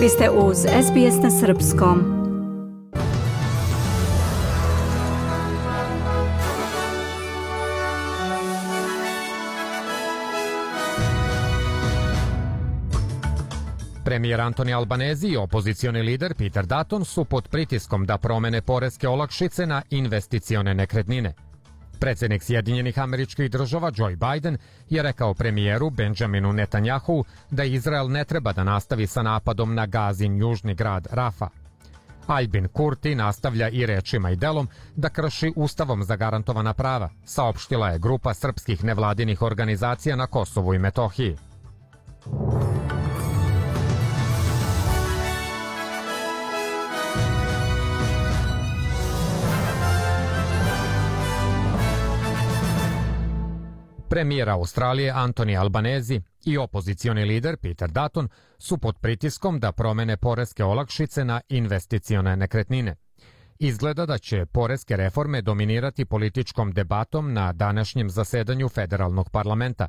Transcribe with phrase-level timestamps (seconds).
[0.00, 2.20] Vi ste uz SBS na Srpskom.
[14.04, 19.66] Premijer Antoni Albanezi i opozicioni lider Peter Dutton su pod pritiskom da promene poreske olakšice
[19.66, 21.34] na investicione nekretnine–
[22.00, 24.58] Predsednik Sjedinjenih američkih država Joe Biden
[24.88, 30.36] je rekao premijeru Benjaminu Netanjahu da Izrael ne treba da nastavi sa napadom na Gazin
[30.36, 31.48] južni grad Rafa.
[32.26, 38.34] Albin Kurti nastavlja i rečima i delom da krši ustavom zagarantovana prava, saopštila je grupa
[38.34, 41.36] srpskih nevladinih organizacija na Kosovu i Metohiji.
[54.20, 58.28] Premijer Australije Antoni Albanezi i opozicioni lider Peter Dutton
[58.58, 62.96] su pod pritiskom da promene poreske olakšice na investicione nekretnine.
[63.58, 69.88] Izgleda da će poreske reforme dominirati političkom debatom na današnjem zasedanju federalnog parlamenta.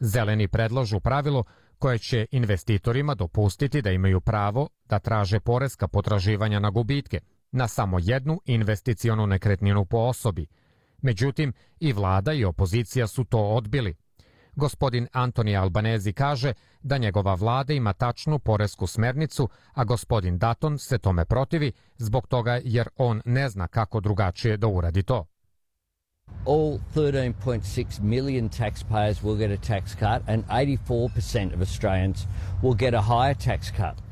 [0.00, 1.44] Zeleni predlažu pravilo
[1.78, 7.20] koje će investitorima dopustiti da imaju pravo da traže poreska potraživanja na gubitke
[7.52, 10.46] na samo jednu investicionu nekretninu po osobi–
[11.02, 13.94] Međutim, i vlada i opozicija su to odbili.
[14.56, 20.98] Gospodin Antoni Albanezi kaže da njegova vlada ima tačnu poresku smernicu, a gospodin Daton se
[20.98, 25.26] tome protivi zbog toga jer on ne zna kako drugačije da uradi to.
[26.46, 32.26] All 13.6 million taxpayers will get a tax cut and 84% of Australians
[32.62, 34.07] will get a higher tax cut.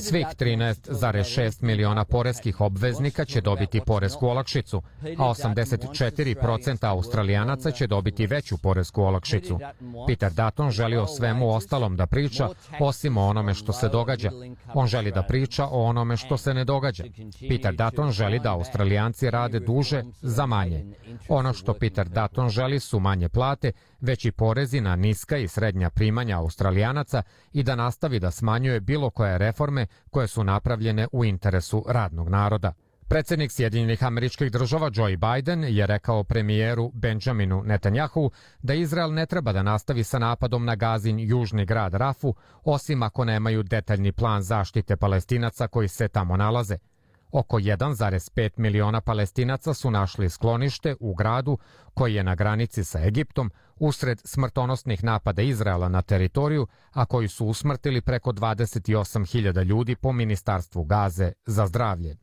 [0.00, 4.82] Svih 13,6 miliona poreskih obveznika će dobiti poresku olakšicu,
[5.18, 9.58] a 84% australijanaca će dobiti veću poresku olakšicu.
[10.06, 12.48] Peter Dutton želi o svemu ostalom da priča,
[12.80, 14.30] osim o onome što se događa.
[14.74, 17.04] On želi da priča o onome što se ne događa.
[17.48, 20.84] Peter Dutton želi da australijanci rade duže za manje.
[21.28, 23.72] Ono što Peter Dutton želi su manje plate,
[24.02, 29.38] veći porezi na niska i srednja primanja australijanaca i da nastavi da smanjuje bilo koje
[29.38, 32.72] reforme koje su napravljene u interesu radnog naroda.
[33.08, 38.30] Predsednik Sjedinjenih američkih država Joe Biden je rekao premijeru Benjaminu Netanjahu
[38.62, 42.34] da Izrael ne treba da nastavi sa napadom na Gazin južni grad Rafu,
[42.64, 46.78] osim ako nemaju detaljni plan zaštite palestinaca koji se tamo nalaze–
[47.32, 51.58] Oko 1,5 miliona palestinaca su našli sklonište u gradu
[51.94, 57.46] koji je na granici sa Egiptom usred smrtonosnih napada Izraela na teritoriju, a koji su
[57.46, 62.16] usmrtili preko 28.000 ljudi po Ministarstvu Gaze za zdravlje.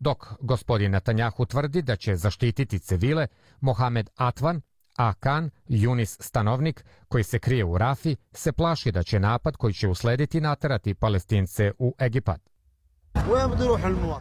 [0.00, 3.26] Dok gospodin Netanjahu tvrdi da će zaštititi civile,
[3.60, 4.60] Mohamed Atvan,
[4.96, 9.74] a Kan, Junis stanovnik, koji se krije u Rafi, se plaši da će napad koji
[9.74, 12.51] će uslediti naterati palestince u Egipat.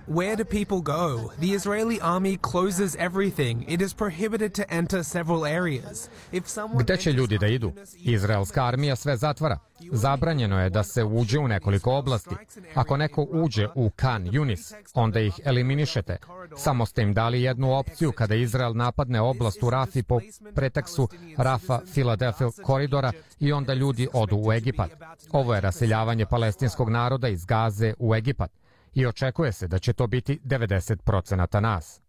[0.07, 1.31] Where do people go?
[1.39, 3.65] The Israeli army closes everything.
[3.67, 6.09] It is prohibited to enter several areas.
[6.31, 7.73] If someone Gde će ljudi da idu?
[7.97, 9.59] Izraelska armija sve zatvara.
[9.91, 12.35] Zabranjeno je da se uđe u nekoliko oblasti.
[12.75, 16.17] Ako neko uđe u Kan Yunis, onda ih eliminišete.
[16.57, 20.19] Samo ste im dali jednu opciju kada Izrael napadne oblast u Rafi po
[20.55, 21.07] preteksu
[21.37, 24.91] Rafa Filadelfija koridora i onda ljudi odu u Egipat.
[25.31, 28.60] Ovo je raseljavanje palestinskog naroda iz Gaze u Egipat
[28.93, 32.01] i očekuje se da će to biti 90% nas.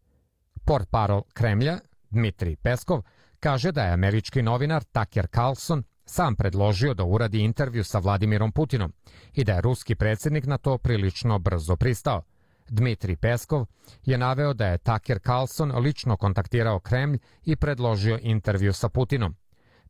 [0.65, 1.79] Port parol Kremlja,
[2.11, 3.03] Dmitri Peskov,
[3.41, 8.93] kaže da je američki novinar Tucker Carlson sam predložio da uradi intervju sa Vladimirom Putinom
[9.33, 12.23] i da je ruski predsjednik na to prilično brzo pristao.
[12.69, 13.67] Dmitri Peskov
[14.05, 19.35] je naveo da je Tucker Carlson lično kontaktirao Kremlj i predložio intervju sa Putinom.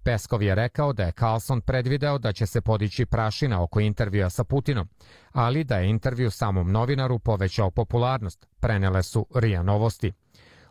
[0.04, 4.44] Peskov je rekao da je Carlson predvideo da će se podići prašina oko intervjua sa
[4.44, 4.88] Putinom,
[5.32, 10.12] ali da je intervju samom novinaru povećao popularnost, prenele su RIA Novosti.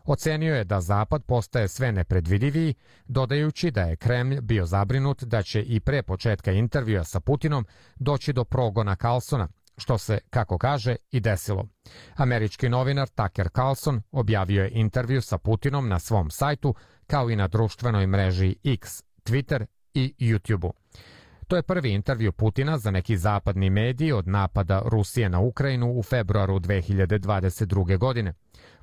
[0.04, 5.62] Ocenio je da Zapad postaje sve nepredvidiviji, dodajući da je Kremlj bio zabrinut da će
[5.62, 11.20] i pre početka intervjua sa Putinom doći do progona Carlsona, što se, kako kaže, i
[11.20, 11.68] desilo.
[12.16, 16.74] Američki novinar Tucker Carlson objavio je intervju sa Putinom na svom sajtu,
[17.06, 20.72] kao i na društvenoj mreži X, Twitter i YouTube-u.
[21.48, 26.02] To je prvi intervju Putina za neki zapadni mediji od napada Rusije na Ukrajinu u
[26.02, 27.98] februaru 2022.
[27.98, 28.34] godine.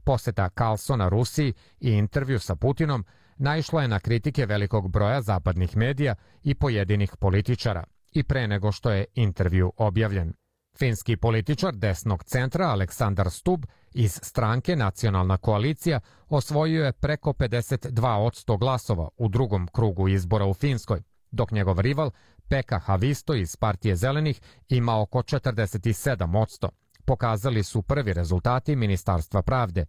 [0.04, 3.06] Poseta Carlsona Rusiji i intervju sa Putinom
[3.38, 8.92] naišla je na kritike velikog broja zapadnih medija i pojedinih političara i pre nego što
[8.92, 10.34] je intervju objavljen.
[10.78, 16.00] Finski političar desnog centra Aleksandar Stub iz stranke Nacionalna koalicija
[16.30, 21.02] osvojio je preko 52 od 100 glasova u drugom krugu izbora u Finskoj,
[21.32, 22.12] dok njegov rival
[22.48, 26.70] Peka Havisto iz partije zelenih ima oko 47%.
[27.06, 29.86] Pokazali su prvi rezultati Ministarstva pravde.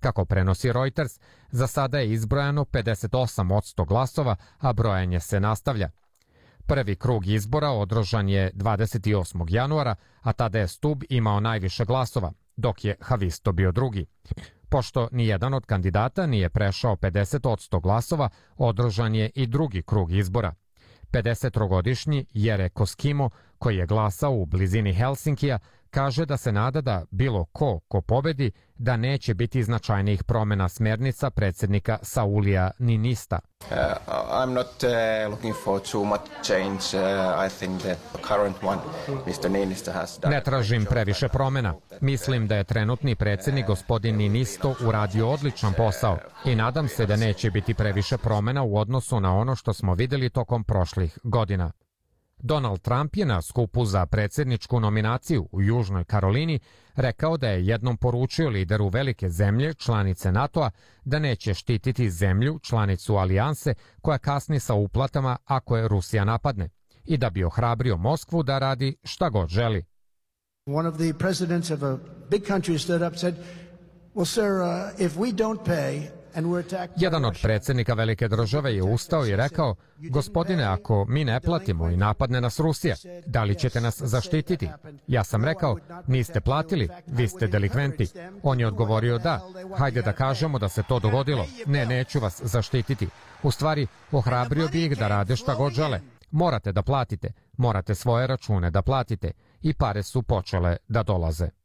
[0.00, 1.20] Kako prenosi Reuters,
[1.50, 5.90] za sada je izbrojano 58% glasova, a brojanje se nastavlja.
[6.66, 9.46] Prvi krug izbora održan je 28.
[9.48, 12.32] januara, a tada je Stub imao najviše glasova,
[12.62, 14.06] dok je Havisto bio drugi.
[14.68, 20.54] Pošto ni jedan od kandidata nije prešao 50% glasova, održan je i drugi krug izbora.
[21.12, 25.58] 53-godišnji Jere Koskimo, koji je glasao u blizini Helsinkija,
[25.92, 31.30] kaže da se nada da bilo ko ko pobedi da neće biti značajnijih promena smernica
[31.30, 33.38] predsednika Saulija Ninista.
[33.60, 33.76] Uh,
[34.30, 36.80] I'm not uh, looking for too much change.
[36.94, 37.96] Uh, I think the
[38.28, 38.78] current one,
[39.26, 39.50] Mr.
[39.50, 40.34] Ninista has done...
[40.34, 41.74] Ne tražim previše promena.
[42.00, 47.50] Mislim da je trenutni predsednik gospodin Ninisto uradio odličan posao i nadam se da neće
[47.50, 51.72] biti previše promena u odnosu na ono što smo videli tokom prošlih godina.
[52.42, 56.60] Donald Trump je na skupu za predsedničku nominaciju u Južnoj Karolini
[56.96, 60.70] rekao da je jednom poručio lideru velike zemlje, članice NATO-a,
[61.04, 66.68] da neće štititi zemlju, članicu alijanse, koja kasni sa uplatama ako je Rusija napadne,
[67.04, 69.84] i da bi ohrabrio Moskvu da radi šta god želi.
[70.66, 71.98] One of the presidents of a
[72.30, 73.34] big country stood up said,
[74.14, 76.21] well sir, uh, if we don't pay
[76.96, 79.74] Jedan od predsednika velike države je ustao i rekao,
[80.10, 82.96] gospodine, ako mi ne platimo i napadne nas Rusija,
[83.26, 84.68] da li ćete nas zaštititi?
[85.06, 85.76] Ja sam rekao,
[86.06, 88.08] niste platili, vi ste delikventi.
[88.42, 89.40] On je odgovorio da,
[89.76, 91.46] hajde da kažemo da se to dogodilo.
[91.66, 93.08] Ne, neću vas zaštititi.
[93.42, 96.00] U stvari, ohrabrio bi ih da rade šta god žele.
[96.30, 99.30] Morate da platite, morate svoje račune da platite.
[99.62, 101.61] I pare su počele da dolaze.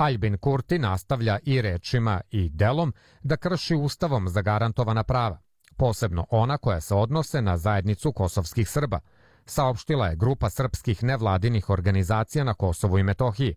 [0.00, 2.92] Albin Kurti nastavlja i rečima i delom
[3.22, 5.38] da krši ustavom zagarantovana prava,
[5.76, 9.00] posebno ona koja se odnose na zajednicu kosovskih Srba,
[9.44, 13.54] saopštila je grupa srpskih nevladinih organizacija na Kosovu i Metohiji.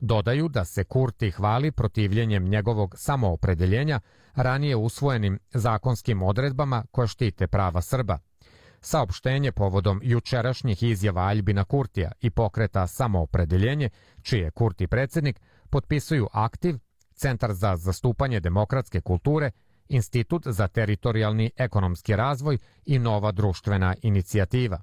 [0.00, 4.00] Dodaju da se Kurti hvali protivljenjem njegovog samoopredeljenja
[4.34, 8.18] ranije usvojenim zakonskim odredbama koje štite prava Srba.
[8.80, 13.90] Saopštenje povodom jučerašnjih izjava Aljbina Kurtija i pokreta samoopredeljenje,
[14.22, 16.78] čiji je Kurti predsednik, potpisuju Aktiv,
[17.14, 19.50] Centar za zastupanje demokratske kulture,
[19.88, 24.82] Institut za teritorijalni ekonomski razvoj i Nova društvena inicijativa.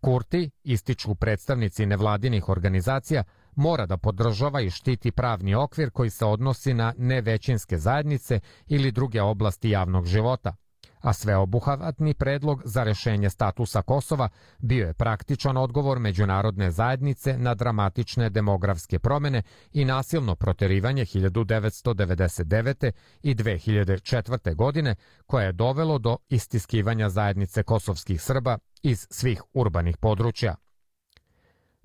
[0.00, 3.24] Kurti, ističu predstavnici nevladinih organizacija,
[3.56, 9.22] mora da podržava i štiti pravni okvir koji se odnosi na nevećinske zajednice ili druge
[9.22, 10.56] oblasti javnog života,
[11.04, 14.28] a sveobuhvatni predlog za rešenje statusa Kosova
[14.58, 19.42] bio je praktičan odgovor međunarodne zajednice na dramatične demografske promene
[19.72, 22.92] i nasilno proterivanje 1999.
[23.22, 24.54] i 2004.
[24.54, 24.94] godine
[25.26, 30.54] koje je dovelo do istiskivanja zajednice kosovskih Srba iz svih urbanih područja.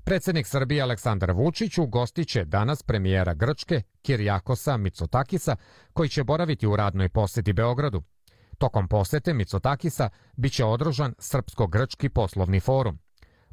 [0.04, 5.56] Predsednik Srbije Aleksandar Vučić ugostiće danas premijera Grčke Kirjakosa Mitsotakisa
[5.94, 8.04] koji će boraviti u radnoj poseti Beogradu.
[8.60, 13.00] Tokom posete Mitsotakisa biće održan Srpsko-grčki poslovni forum.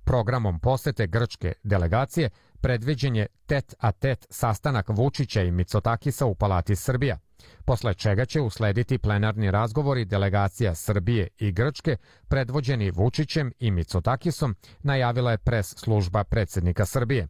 [0.04, 2.30] Programom posete grčke delegacije
[2.60, 7.18] predviđen je tet a tet sastanak Vučića i Mitsotakisa u Palati Srbija,
[7.64, 11.96] posle čega će uslediti plenarni razgovori delegacija Srbije i Grčke
[12.28, 17.28] predvođeni Vučićem i Mitsotakisom, najavila je pres služba predsednika Srbije.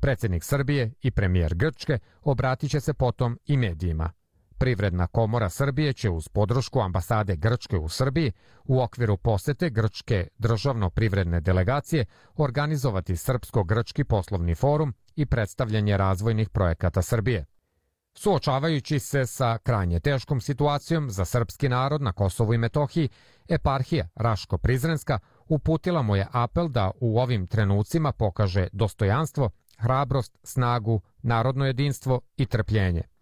[0.00, 4.12] Predsednik Srbije i premijer Grčke obratit će se potom i medijima.
[4.58, 8.32] Privredna komora Srbije će uz podršku ambasade Grčke u Srbiji
[8.64, 12.04] u okviru posete Grčke državno-privredne delegacije
[12.36, 17.44] organizovati Srpsko-grčki poslovni forum i predstavljanje razvojnih projekata Srbije.
[18.14, 23.08] Suočavajući se sa krajnje teškom situacijom za srpski narod na Kosovu i Metohiji,
[23.48, 31.66] eparhija Raško-Prizrenska uputila mu je apel da u ovim trenucima pokaže dostojanstvo, hrabrost, snagu, narodno
[31.66, 33.02] jedinstvo i trpljenje–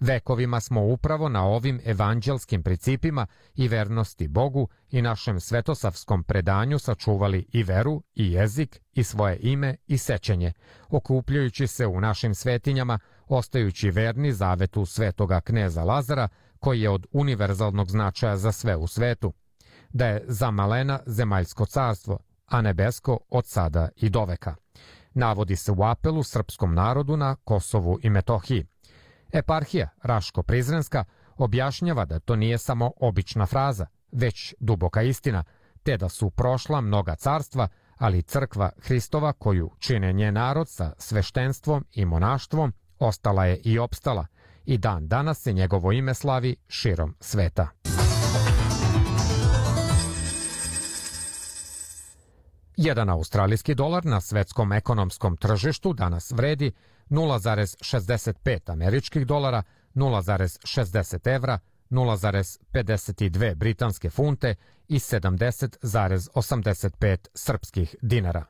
[0.00, 7.46] Vekovima smo upravo na ovim evanđelskim principima i vernosti Bogu i našem svetosavskom predanju sačuvali
[7.52, 10.52] i veru, i jezik, i svoje ime i sećenje,
[10.88, 16.28] okupljujući se u našim svetinjama, ostajući verni zavetu svetoga kneza Lazara,
[16.58, 19.32] koji je od univerzalnog značaja za sve u svetu,
[19.88, 24.54] da je za malena zemaljsko carstvo, a nebesko od sada i doveka.
[25.14, 28.66] Navodi se u apelu srpskom narodu na Kosovu i Metohiji.
[29.32, 31.04] Eparhija Raško-Prizrenska
[31.36, 35.44] objašnjava da to nije samo obična fraza, već duboka istina,
[35.82, 41.84] te da su prošla mnoga carstva, ali crkva Hristova koju čine nje narod sa sveštenstvom
[41.92, 44.26] i monaštvom ostala je i opstala
[44.64, 47.68] i dan danas se njegovo ime slavi širom sveta.
[52.76, 56.72] Jedan australijski dolar na svetskom ekonomskom tržištu danas vredi
[57.10, 59.62] 0,65 američkih dolara,
[59.94, 61.58] 0,60 evra,
[61.90, 64.54] 0,52 britanske funte
[64.88, 68.44] i 70,85 srpskih dinara.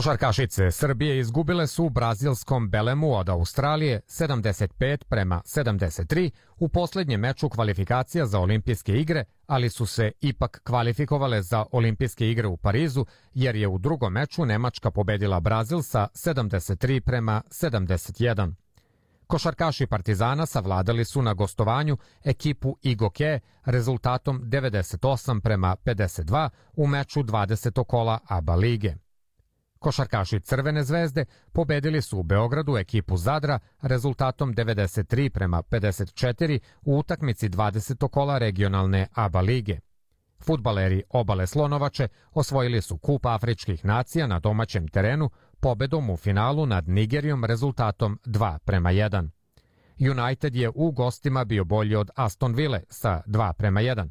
[0.00, 7.48] Košarkašice Srbije izgubile su u brazilskom Belemu od Australije 75 prema 73 u poslednjem meču
[7.48, 13.56] kvalifikacija za olimpijske igre, ali su se ipak kvalifikovale za olimpijske igre u Parizu, jer
[13.56, 18.52] je u drugom meču Nemačka pobedila Brazil sa 73 prema 71.
[19.26, 27.84] Košarkaši Partizana savladali su na gostovanju ekipu Igoke rezultatom 98 prema 52 u meču 20.
[27.84, 28.94] kola ABA lige.
[29.80, 37.48] Košarkaši Crvene zvezde pobedili su u Beogradu ekipu Zadra rezultatom 93 prema 54 u utakmici
[37.48, 38.08] 20.
[38.08, 39.78] kola regionalne ABA lige.
[40.42, 46.88] Futbaleri Obale Slonovače osvojili su kup afričkih nacija na domaćem terenu pobedom u finalu nad
[46.88, 49.28] Nigerijom rezultatom 2 prema 1.
[50.10, 54.08] United je u gostima bio bolji od Aston Ville sa 2 prema 1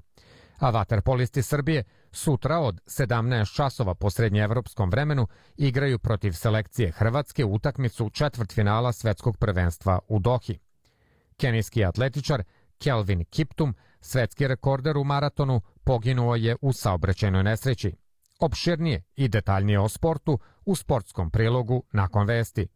[0.60, 8.10] a vaterpolisti Srbije sutra od 17 časova po srednjeevropskom vremenu igraju protiv selekcije Hrvatske utakmicu
[8.10, 10.60] četvrtfinala svetskog prvenstva u Dohi.
[11.38, 12.44] Kenijski atletičar
[12.78, 17.96] Kelvin Kiptum, svetski rekorder u maratonu, poginuo je u saobraćajnoj nesreći.
[18.40, 22.68] Opširnije i detaljnije o sportu u sportskom prilogu nakon vesti.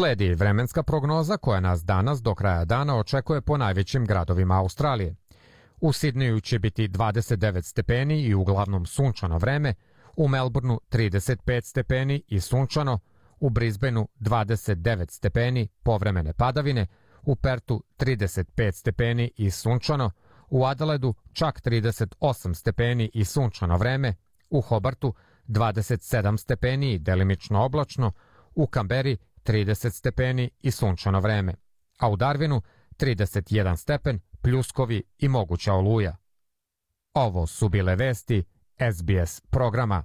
[0.00, 5.14] Sledi vremenska prognoza koja nas danas do kraja dana očekuje po najvećim gradovima Australije.
[5.80, 9.74] U Sidneju će biti 29 stepeni i uglavnom sunčano vreme,
[10.16, 12.98] u Melbourneu 35 stepeni i sunčano,
[13.40, 16.86] u Brisbaneu 29 stepeni povremene padavine,
[17.22, 20.10] u Pertu 35 stepeni i sunčano,
[20.50, 24.14] u Adelaidu čak 38 stepeni i sunčano vreme,
[24.50, 25.14] u Hobartu
[25.48, 28.12] 27 stepeni i delimično oblačno,
[28.54, 31.54] u Kamberi 30 stepeni i sunčano vreme,
[31.98, 32.60] a u Darwinu
[32.96, 36.16] 31 stepen, pljuskovi i moguća oluja.
[37.14, 38.44] Ovo su bile vesti
[38.92, 40.04] SBS programa.